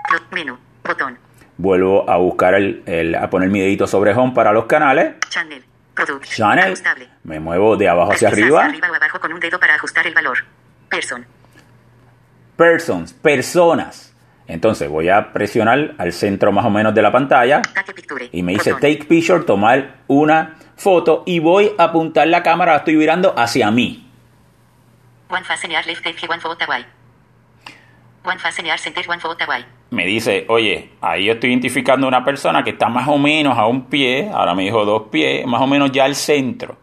Clo- 0.08 0.22
menú. 0.32 0.58
Botón. 0.82 1.18
Vuelvo 1.58 2.08
a 2.08 2.16
buscar 2.16 2.54
el, 2.54 2.82
el- 2.86 3.14
a 3.14 3.28
poner 3.28 3.50
mi 3.50 3.60
dedito 3.60 3.86
sobre 3.86 4.14
home 4.14 4.32
para 4.32 4.52
los 4.52 4.64
canales. 4.64 5.16
Channel. 5.28 5.62
Product. 5.94 6.24
Channel. 6.24 6.64
Ajustable. 6.64 7.08
Me 7.24 7.38
muevo 7.40 7.76
de 7.76 7.90
abajo 7.90 8.12
hacia 8.12 8.28
arriba. 8.28 8.64
arriba 8.64 8.90
o 8.90 8.94
abajo 8.94 9.20
con 9.20 9.30
un 9.34 9.40
dedo 9.40 9.60
para 9.60 9.74
ajustar 9.74 10.06
el 10.06 10.14
valor. 10.14 10.38
Person. 10.88 11.26
Persons, 12.56 13.12
personas. 13.12 14.14
Entonces 14.46 14.88
voy 14.88 15.08
a 15.10 15.32
presionar 15.32 15.94
al 15.98 16.12
centro 16.12 16.52
más 16.52 16.64
o 16.64 16.70
menos 16.70 16.94
de 16.94 17.02
la 17.02 17.12
pantalla. 17.12 17.60
Y 18.32 18.42
me 18.42 18.52
dice 18.52 18.72
take 18.72 19.04
picture, 19.06 19.44
tomar 19.44 19.96
una 20.08 20.56
foto 20.80 21.22
y 21.26 21.38
voy 21.40 21.72
a 21.76 21.84
apuntar 21.84 22.26
la 22.28 22.42
cámara, 22.42 22.72
la 22.72 22.78
estoy 22.78 22.96
virando 22.96 23.34
hacia 23.36 23.70
mí. 23.70 24.06
Me 29.90 30.06
dice, 30.06 30.46
oye, 30.48 30.92
ahí 31.00 31.26
yo 31.26 31.34
estoy 31.34 31.50
identificando 31.50 32.08
una 32.08 32.24
persona 32.24 32.64
que 32.64 32.70
está 32.70 32.88
más 32.88 33.08
o 33.08 33.18
menos 33.18 33.58
a 33.58 33.66
un 33.66 33.86
pie, 33.86 34.30
ahora 34.32 34.54
me 34.54 34.62
dijo 34.62 34.84
dos 34.84 35.04
pies, 35.10 35.46
más 35.46 35.60
o 35.60 35.66
menos 35.66 35.92
ya 35.92 36.04
al 36.04 36.14
centro. 36.14 36.78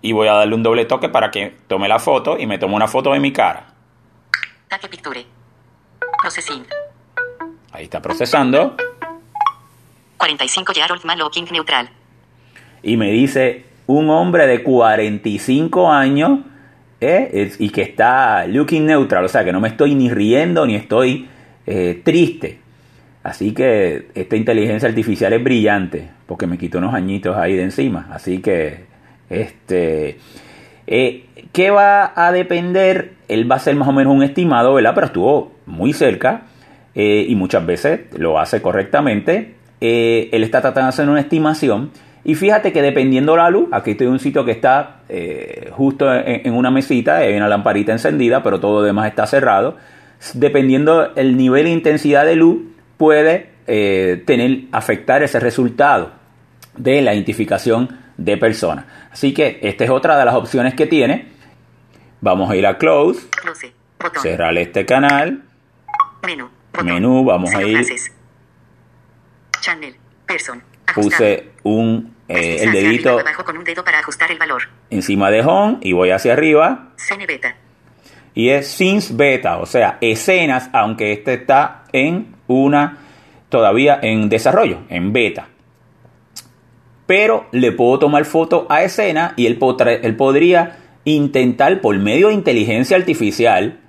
Y 0.00 0.12
voy 0.12 0.28
a 0.28 0.32
darle 0.32 0.54
un 0.54 0.62
doble 0.62 0.84
toque 0.86 1.08
para 1.08 1.30
que 1.30 1.56
tome 1.68 1.88
la 1.88 1.98
foto 1.98 2.38
y 2.38 2.46
me 2.46 2.58
tome 2.58 2.74
una 2.74 2.88
foto 2.88 3.12
de 3.12 3.20
mi 3.20 3.32
cara. 3.32 3.66
Take 4.68 4.88
picture. 4.88 5.24
Processing. 6.20 6.66
Ahí 7.72 7.84
está 7.84 8.00
procesando. 8.00 8.76
45 10.16 10.72
year 10.72 10.90
old 10.90 11.04
man 11.04 11.18
looking 11.18 11.46
neutral. 11.52 11.88
Y 12.82 12.96
me 12.96 13.10
dice 13.10 13.64
un 13.86 14.10
hombre 14.10 14.46
de 14.46 14.62
45 14.62 15.90
años 15.90 16.40
¿eh? 17.02 17.50
Y 17.58 17.70
que 17.70 17.82
está 17.82 18.46
looking 18.46 18.86
neutral, 18.86 19.24
o 19.24 19.28
sea 19.28 19.44
que 19.44 19.52
no 19.52 19.60
me 19.60 19.68
estoy 19.68 19.94
ni 19.94 20.08
riendo 20.08 20.64
ni 20.66 20.76
estoy 20.76 21.28
eh, 21.66 22.00
triste. 22.04 22.60
Así 23.22 23.52
que 23.52 24.08
esta 24.14 24.36
inteligencia 24.36 24.88
artificial 24.88 25.32
es 25.32 25.42
brillante 25.42 26.08
porque 26.26 26.46
me 26.46 26.58
quitó 26.58 26.78
unos 26.78 26.94
añitos 26.94 27.36
ahí 27.36 27.54
de 27.54 27.64
encima. 27.64 28.08
Así 28.10 28.38
que, 28.38 28.84
este, 29.28 30.18
eh, 30.86 31.24
¿qué 31.52 31.70
va 31.70 32.12
a 32.14 32.32
depender? 32.32 33.14
Él 33.28 33.50
va 33.50 33.56
a 33.56 33.60
ser 33.60 33.76
más 33.76 33.88
o 33.88 33.92
menos 33.92 34.14
un 34.14 34.22
estimado, 34.22 34.74
¿verdad? 34.74 34.92
Pero 34.94 35.06
estuvo 35.06 35.52
muy 35.66 35.92
cerca 35.92 36.42
y 36.94 37.34
muchas 37.36 37.64
veces 37.64 38.00
lo 38.18 38.38
hace 38.38 38.60
correctamente. 38.60 39.54
Él 39.80 40.42
está 40.44 40.60
tratando 40.60 40.86
de 40.86 40.88
hacer 40.90 41.08
una 41.08 41.20
estimación 41.20 41.90
y 42.24 42.34
fíjate 42.34 42.72
que 42.72 42.82
dependiendo 42.82 43.36
la 43.36 43.50
luz, 43.50 43.68
aquí 43.72 43.92
estoy 43.92 44.06
en 44.06 44.12
un 44.14 44.20
sitio 44.20 44.44
que 44.44 44.52
está 44.52 45.00
eh, 45.08 45.70
justo 45.72 46.12
en, 46.12 46.46
en 46.46 46.54
una 46.54 46.70
mesita, 46.70 47.16
hay 47.16 47.36
una 47.36 47.48
lamparita 47.48 47.92
encendida, 47.92 48.42
pero 48.42 48.60
todo 48.60 48.80
lo 48.80 48.86
demás 48.86 49.08
está 49.08 49.26
cerrado. 49.26 49.76
Dependiendo 50.34 51.14
el 51.16 51.36
nivel 51.36 51.66
e 51.66 51.70
intensidad 51.70 52.24
de 52.24 52.36
luz, 52.36 52.62
puede 52.96 53.50
eh, 53.66 54.22
tener, 54.26 54.66
afectar 54.72 55.22
ese 55.22 55.40
resultado 55.40 56.12
de 56.76 57.02
la 57.02 57.14
identificación 57.14 57.98
de 58.16 58.36
personas. 58.36 58.86
Así 59.10 59.34
que 59.34 59.58
esta 59.62 59.84
es 59.84 59.90
otra 59.90 60.18
de 60.18 60.24
las 60.24 60.34
opciones 60.34 60.74
que 60.74 60.86
tiene. 60.86 61.28
Vamos 62.20 62.50
a 62.50 62.56
ir 62.56 62.66
a 62.66 62.78
Close, 62.78 63.26
Close. 63.30 63.72
Cerrar 64.20 64.56
este 64.58 64.86
canal. 64.86 65.42
Menú. 66.24 66.48
Botón. 66.72 66.86
Menú, 66.86 67.24
vamos 67.24 67.54
a 67.54 67.62
ir. 67.62 67.84
frases. 67.84 68.12
Channel. 69.60 69.96
Person. 70.26 70.62
Puse 70.94 71.50
un, 71.62 72.14
eh, 72.28 72.58
el 72.60 72.72
dedito 72.72 73.16
o 73.16 73.20
abajo 73.20 73.44
con 73.44 73.56
un 73.58 73.64
dedo 73.64 73.84
para 73.84 73.98
ajustar 74.00 74.30
el 74.30 74.38
valor. 74.38 74.62
encima 74.90 75.30
de 75.30 75.40
Home 75.42 75.78
y 75.82 75.92
voy 75.92 76.10
hacia 76.10 76.32
arriba. 76.32 76.92
Cine 76.96 77.26
beta. 77.26 77.56
y 78.34 78.48
es 78.48 78.66
since 78.68 79.12
beta, 79.14 79.58
o 79.58 79.66
sea, 79.66 79.98
escenas, 80.00 80.70
aunque 80.72 81.12
este 81.12 81.34
está 81.34 81.84
en 81.92 82.34
una 82.46 82.98
todavía 83.50 83.98
en 84.02 84.28
desarrollo, 84.30 84.78
en 84.88 85.12
beta. 85.12 85.48
Pero 87.06 87.46
le 87.52 87.72
puedo 87.72 87.98
tomar 87.98 88.24
foto 88.24 88.66
a 88.70 88.82
escena 88.82 89.34
y 89.36 89.46
él, 89.46 89.58
podrá- 89.58 89.92
él 90.02 90.16
podría 90.16 90.78
intentar 91.04 91.80
por 91.80 91.98
medio 91.98 92.28
de 92.28 92.34
inteligencia 92.34 92.96
artificial, 92.96 93.80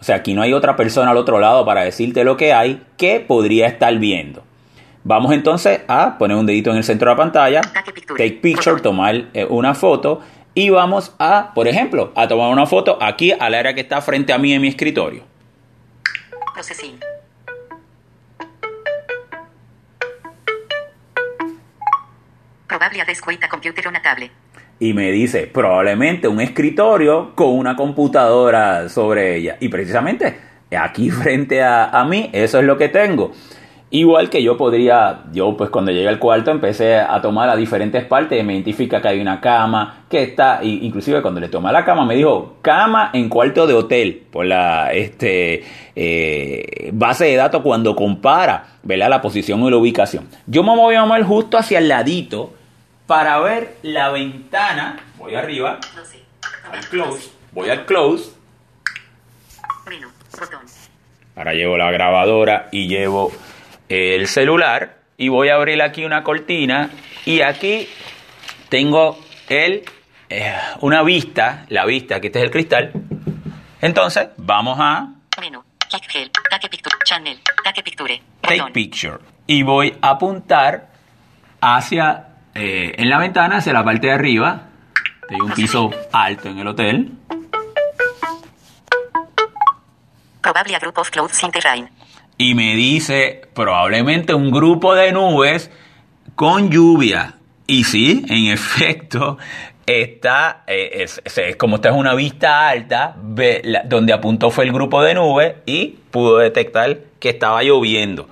o 0.00 0.04
sea, 0.04 0.16
aquí 0.16 0.34
no 0.34 0.42
hay 0.42 0.52
otra 0.52 0.76
persona 0.76 1.10
al 1.10 1.16
otro 1.16 1.38
lado 1.40 1.64
para 1.64 1.82
decirte 1.82 2.22
lo 2.22 2.36
que 2.36 2.52
hay, 2.52 2.82
que 2.96 3.20
podría 3.20 3.66
estar 3.66 3.96
viendo. 3.98 4.44
Vamos 5.06 5.32
entonces 5.32 5.82
a 5.86 6.16
poner 6.16 6.34
un 6.34 6.46
dedito 6.46 6.70
en 6.70 6.78
el 6.78 6.84
centro 6.84 7.10
de 7.10 7.12
la 7.14 7.16
pantalla, 7.16 7.60
Take 8.16 8.38
picture. 8.40 8.80
tomar 8.80 9.26
eh, 9.34 9.44
una 9.44 9.74
foto 9.74 10.22
y 10.54 10.70
vamos 10.70 11.14
a, 11.18 11.52
por 11.54 11.68
ejemplo, 11.68 12.10
a 12.16 12.26
tomar 12.26 12.50
una 12.50 12.64
foto 12.64 12.96
aquí 13.02 13.30
al 13.30 13.52
área 13.52 13.74
que 13.74 13.82
está 13.82 14.00
frente 14.00 14.32
a 14.32 14.38
mí 14.38 14.54
en 14.54 14.62
mi 14.62 14.68
escritorio. 14.68 15.24
Processing. 16.54 16.98
Probable 22.66 23.04
descuenta 23.06 23.46
computer 23.46 23.86
on 23.86 23.96
a 23.96 24.00
tablet. 24.00 24.32
Y 24.80 24.94
me 24.94 25.12
dice, 25.12 25.46
probablemente 25.46 26.28
un 26.28 26.40
escritorio 26.40 27.34
con 27.34 27.48
una 27.48 27.76
computadora 27.76 28.88
sobre 28.88 29.36
ella. 29.36 29.58
Y 29.60 29.68
precisamente 29.68 30.40
aquí 30.74 31.10
frente 31.10 31.62
a, 31.62 31.90
a 31.90 32.06
mí, 32.06 32.30
eso 32.32 32.58
es 32.58 32.64
lo 32.64 32.78
que 32.78 32.88
tengo. 32.88 33.32
Igual 33.94 34.28
que 34.28 34.42
yo 34.42 34.56
podría, 34.56 35.20
yo 35.30 35.56
pues 35.56 35.70
cuando 35.70 35.92
llegué 35.92 36.08
al 36.08 36.18
cuarto 36.18 36.50
empecé 36.50 36.96
a 36.96 37.22
tomar 37.22 37.46
las 37.46 37.56
diferentes 37.56 38.04
partes, 38.04 38.44
me 38.44 38.52
identifica 38.52 39.00
que 39.00 39.06
hay 39.06 39.20
una 39.20 39.40
cama, 39.40 40.06
que 40.10 40.24
está, 40.24 40.58
inclusive 40.64 41.22
cuando 41.22 41.38
le 41.38 41.48
tomé 41.48 41.70
la 41.70 41.84
cama 41.84 42.04
me 42.04 42.16
dijo, 42.16 42.56
cama 42.60 43.10
en 43.12 43.28
cuarto 43.28 43.68
de 43.68 43.74
hotel, 43.74 44.26
por 44.32 44.46
la 44.46 44.92
este, 44.92 45.62
eh, 45.94 46.90
base 46.92 47.26
de 47.26 47.36
datos 47.36 47.62
cuando 47.62 47.94
compara 47.94 48.78
¿verdad? 48.82 49.10
la 49.10 49.22
posición 49.22 49.60
y 49.60 49.70
la 49.70 49.76
ubicación. 49.76 50.28
Yo 50.48 50.64
me 50.64 50.74
voy 50.74 50.96
a 50.96 51.04
mover 51.04 51.22
justo 51.22 51.56
hacia 51.56 51.78
el 51.78 51.86
ladito 51.86 52.52
para 53.06 53.38
ver 53.38 53.76
la 53.82 54.10
ventana, 54.10 54.96
voy 55.18 55.36
arriba, 55.36 55.78
12. 55.94 56.18
al 56.72 56.88
close, 56.88 57.30
voy 57.52 57.70
al 57.70 57.86
close. 57.86 58.32
Ahora 61.36 61.54
llevo 61.54 61.76
la 61.76 61.92
grabadora 61.92 62.68
y 62.72 62.88
llevo 62.88 63.30
el 63.88 64.26
celular 64.26 64.98
y 65.16 65.28
voy 65.28 65.48
a 65.48 65.54
abrir 65.54 65.82
aquí 65.82 66.04
una 66.04 66.22
cortina 66.22 66.90
y 67.24 67.40
aquí 67.40 67.88
tengo 68.68 69.18
el 69.48 69.84
eh, 70.28 70.54
una 70.80 71.02
vista, 71.02 71.66
la 71.68 71.84
vista, 71.84 72.20
que 72.20 72.28
este 72.28 72.40
es 72.40 72.44
el 72.44 72.50
cristal. 72.50 72.92
Entonces, 73.80 74.28
vamos 74.38 74.78
a 74.80 75.08
Menú. 75.40 75.62
Take 75.90 76.68
picture. 76.68 76.96
Channel. 77.04 77.38
Take 77.64 77.82
picture. 77.82 78.20
take 78.40 78.72
picture 78.72 79.18
y 79.46 79.62
voy 79.62 79.96
a 80.00 80.10
apuntar 80.10 80.88
hacia 81.60 82.28
eh, 82.54 82.94
en 82.96 83.08
la 83.08 83.18
ventana 83.18 83.58
hacia 83.58 83.72
la 83.72 83.84
parte 83.84 84.06
de 84.06 84.12
arriba. 84.12 84.68
Hay 85.28 85.40
un 85.40 85.52
piso 85.52 85.90
alto 86.12 86.48
en 86.48 86.58
el 86.58 86.66
hotel. 86.68 87.12
Probable 90.40 90.76
a 90.76 90.78
group 90.78 90.98
of 90.98 91.10
clouds 91.10 91.42
in 91.42 91.50
terrain. 91.50 91.88
Y 92.38 92.54
me 92.54 92.74
dice 92.74 93.42
probablemente 93.54 94.34
un 94.34 94.50
grupo 94.50 94.94
de 94.94 95.12
nubes 95.12 95.70
con 96.34 96.70
lluvia. 96.70 97.34
Y 97.66 97.84
sí, 97.84 98.24
en 98.28 98.46
efecto, 98.52 99.38
está, 99.86 100.64
eh, 100.66 101.04
es, 101.04 101.22
como 101.56 101.76
esta 101.76 101.90
es 101.90 101.94
una 101.94 102.14
vista 102.14 102.68
alta, 102.68 103.16
ve- 103.22 103.62
la- 103.64 103.82
donde 103.84 104.12
apuntó 104.12 104.50
fue 104.50 104.64
el 104.64 104.72
grupo 104.72 105.02
de 105.02 105.14
nubes 105.14 105.54
y 105.66 105.96
pudo 106.10 106.38
detectar 106.38 106.98
que 107.20 107.30
estaba 107.30 107.62
lloviendo. 107.62 108.28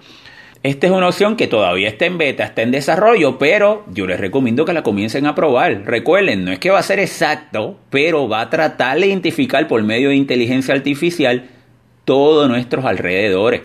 Esta 0.63 0.87
es 0.87 0.93
una 0.93 1.09
opción 1.09 1.35
que 1.37 1.49
todavía 1.49 1.89
está 1.89 2.05
en 2.07 2.19
beta, 2.19 2.45
está 2.45 2.63
en 2.63 2.71
desarrollo, 2.71 3.37
pero 3.37 3.85
yo 3.93 4.07
les 4.07 4.21
recomiendo 4.21 4.65
que 4.65 4.73
la 4.73 4.85
comiencen 4.85 5.27
a 5.27 5.35
probar. 5.35 5.83
Recuerden, 5.87 6.45
no 6.45 6.53
es 6.53 6.61
que 6.61 6.71
va 6.71 6.79
a 6.79 6.83
ser 6.85 7.01
exacto, 7.01 7.79
pero 7.91 8.29
va 8.29 8.43
a 8.43 8.51
tratar 8.51 9.01
de 9.01 9.09
identificar 9.09 9.67
por 9.67 9.83
medio 9.83 10.11
de 10.11 10.15
inteligencia 10.15 10.73
artificial 10.75 11.49
todos 12.05 12.49
nuestros 12.49 12.85
alrededores. 12.85 13.63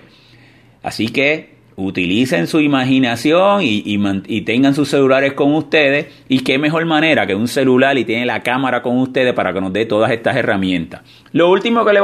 Así 0.88 1.10
que 1.10 1.50
utilicen 1.76 2.48
su 2.48 2.62
imaginación 2.62 3.60
y, 3.62 4.42
tengan 4.46 4.74
sus 4.74 4.88
celulares 4.88 5.34
con 5.34 5.54
ustedes. 5.54 6.06
Y 6.30 6.40
qué 6.40 6.58
mejor 6.58 6.86
manera 6.86 7.28
que 7.28 7.36
un 7.36 7.50
celular 7.50 7.98
y 7.98 8.06
tiene 8.06 8.26
la 8.26 8.42
cámara 8.42 8.82
con 8.82 8.98
ustedes 8.98 9.34
para 9.34 9.52
que 9.52 9.60
nos 9.60 9.74
dé 9.74 9.86
todas 9.86 10.12
estas 10.12 10.38
herramientas. 10.38 11.02
Lo 11.34 11.52
último 11.52 11.84
que 11.84 11.92
le 11.92 12.00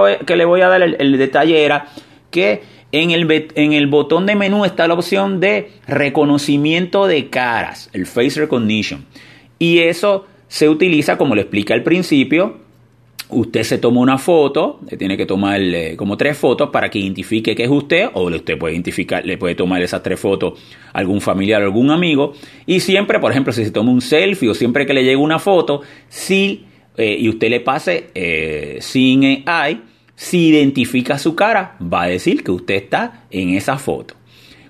voy, 0.46 0.62
a 0.62 0.68
dar 0.68 0.82
el, 0.84 1.18
detalle 1.18 1.64
era 1.64 1.86
que 2.30 2.62
en 2.92 3.12
el, 3.12 3.26
bet- 3.26 3.54
en 3.56 3.72
el 3.72 3.88
botón 3.88 4.26
de 4.26 4.36
menú 4.36 4.66
está 4.66 4.86
la 4.86 4.96
opción 4.96 5.40
de 5.40 5.72
reconocimiento 5.88 7.08
de 7.08 7.30
caras, 7.30 7.90
el 7.94 8.06
face 8.06 8.42
recognition. 8.42 9.06
Y 9.60 9.80
eso 9.80 10.28
se 10.50 10.68
utiliza, 10.68 11.18
como 11.18 11.36
le 11.36 11.44
explica 11.44 11.74
al 11.74 11.84
principio, 11.84 12.58
usted 13.34 13.64
se 13.64 13.78
toma 13.78 14.02
una 14.02 14.18
foto, 14.18 14.80
le 14.90 14.98
tiene 14.98 15.18
que 15.18 15.26
tomar 15.26 15.60
eh, 15.62 15.96
como 15.98 16.18
tres 16.18 16.38
fotos 16.38 16.70
para 16.70 16.90
que 16.90 17.00
identifique 17.00 17.56
que 17.56 17.64
es 17.64 17.70
usted, 17.70 18.10
o 18.14 18.24
usted 18.30 18.58
puede 18.58 18.74
identificar, 18.74 19.26
le 19.26 19.38
puede 19.38 19.56
tomar 19.56 19.82
esas 19.82 20.02
tres 20.04 20.20
fotos 20.20 20.60
a 20.94 21.00
algún 21.00 21.22
familiar 21.22 21.62
o 21.62 21.66
algún 21.66 21.92
amigo, 21.92 22.34
y 22.66 22.80
siempre, 22.80 23.20
por 23.20 23.32
ejemplo, 23.32 23.52
si 23.54 23.66
se 23.66 23.72
toma 23.72 23.92
un 23.92 24.02
selfie 24.02 24.50
o 24.50 24.54
siempre 24.54 24.86
que 24.86 24.94
le 24.94 25.04
llegue 25.04 25.16
una 25.16 25.40
foto, 25.40 25.82
si 26.10 26.66
eh, 26.98 27.18
y 27.20 27.30
usted 27.30 27.50
le 27.50 27.60
pase 27.60 28.10
eh, 28.14 28.78
sin 28.82 29.44
AI, 29.46 29.82
si 30.16 30.50
identifica 30.50 31.18
su 31.18 31.36
cara, 31.36 31.76
va 31.82 32.04
a 32.04 32.08
decir 32.08 32.44
que 32.44 32.52
usted 32.52 32.76
está 32.76 33.26
en 33.32 33.50
esa 33.50 33.78
foto. 33.78 34.16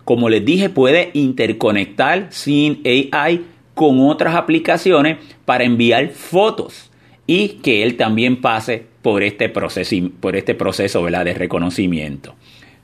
Como 0.05 0.29
les 0.29 0.43
dije, 0.43 0.69
puede 0.69 1.11
interconectar 1.13 2.27
sin 2.31 2.81
AI 2.85 3.41
con 3.73 3.99
otras 4.01 4.35
aplicaciones 4.35 5.17
para 5.45 5.63
enviar 5.63 6.09
fotos 6.09 6.91
y 7.25 7.59
que 7.61 7.83
él 7.83 7.95
también 7.95 8.41
pase 8.41 8.85
por 9.01 9.23
este 9.23 9.49
proceso, 9.49 9.95
por 10.19 10.35
este 10.35 10.55
proceso 10.55 11.05
de 11.05 11.33
reconocimiento. 11.33 12.35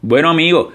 Bueno 0.01 0.29
amigos, 0.29 0.69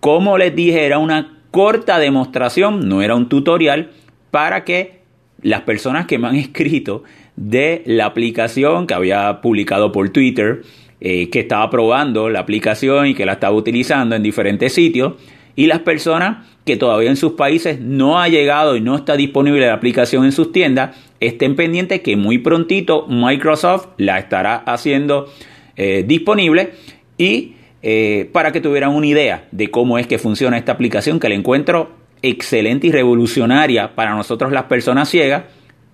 como 0.00 0.38
les 0.38 0.54
dije, 0.54 0.84
era 0.84 0.98
una 0.98 1.38
corta 1.50 1.98
demostración, 1.98 2.88
no 2.88 3.02
era 3.02 3.14
un 3.14 3.28
tutorial, 3.28 3.90
para 4.30 4.64
que 4.64 5.00
las 5.42 5.62
personas 5.62 6.06
que 6.06 6.18
me 6.18 6.28
han 6.28 6.36
escrito 6.36 7.04
de 7.36 7.82
la 7.86 8.06
aplicación 8.06 8.86
que 8.86 8.94
había 8.94 9.40
publicado 9.40 9.92
por 9.92 10.10
Twitter 10.10 10.62
eh, 11.00 11.30
que 11.30 11.40
estaba 11.40 11.70
probando 11.70 12.28
la 12.28 12.40
aplicación 12.40 13.06
y 13.06 13.14
que 13.14 13.24
la 13.24 13.32
estaba 13.32 13.56
utilizando 13.56 14.14
en 14.14 14.22
diferentes 14.22 14.74
sitios 14.74 15.14
y 15.56 15.66
las 15.66 15.78
personas 15.80 16.46
que 16.66 16.76
todavía 16.76 17.08
en 17.08 17.16
sus 17.16 17.32
países 17.32 17.80
no 17.80 18.20
ha 18.20 18.28
llegado 18.28 18.76
y 18.76 18.82
no 18.82 18.96
está 18.96 19.16
disponible 19.16 19.66
la 19.66 19.72
aplicación 19.72 20.26
en 20.26 20.32
sus 20.32 20.52
tiendas, 20.52 20.96
estén 21.20 21.54
pendientes 21.54 22.00
que 22.00 22.16
muy 22.16 22.38
prontito 22.38 23.06
Microsoft 23.06 23.88
la 23.98 24.18
estará 24.18 24.56
haciendo 24.56 25.30
eh, 25.76 26.04
disponible 26.06 26.72
y 27.16 27.54
eh, 27.82 28.28
para 28.32 28.52
que 28.52 28.60
tuvieran 28.60 28.90
una 28.90 29.06
idea 29.06 29.48
de 29.52 29.70
cómo 29.70 29.98
es 29.98 30.06
que 30.06 30.18
funciona 30.18 30.58
esta 30.58 30.72
aplicación 30.72 31.20
que 31.20 31.28
la 31.28 31.34
encuentro 31.34 31.92
excelente 32.22 32.86
y 32.86 32.92
revolucionaria 32.92 33.94
para 33.94 34.14
nosotros 34.14 34.52
las 34.52 34.64
personas 34.64 35.08
ciegas, 35.08 35.44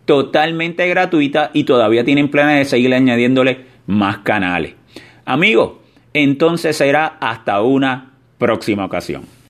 totalmente 0.04 0.88
gratuita 0.88 1.50
y 1.52 1.64
todavía 1.64 2.04
tienen 2.04 2.30
planes 2.30 2.58
de 2.58 2.64
seguir 2.64 2.94
añadiéndole 2.94 3.66
más 3.86 4.18
canales. 4.18 4.74
Amigos, 5.24 5.74
entonces 6.12 6.76
será 6.76 7.18
hasta 7.20 7.60
una 7.62 8.12
próxima 8.38 8.84
ocasión. 8.84 9.35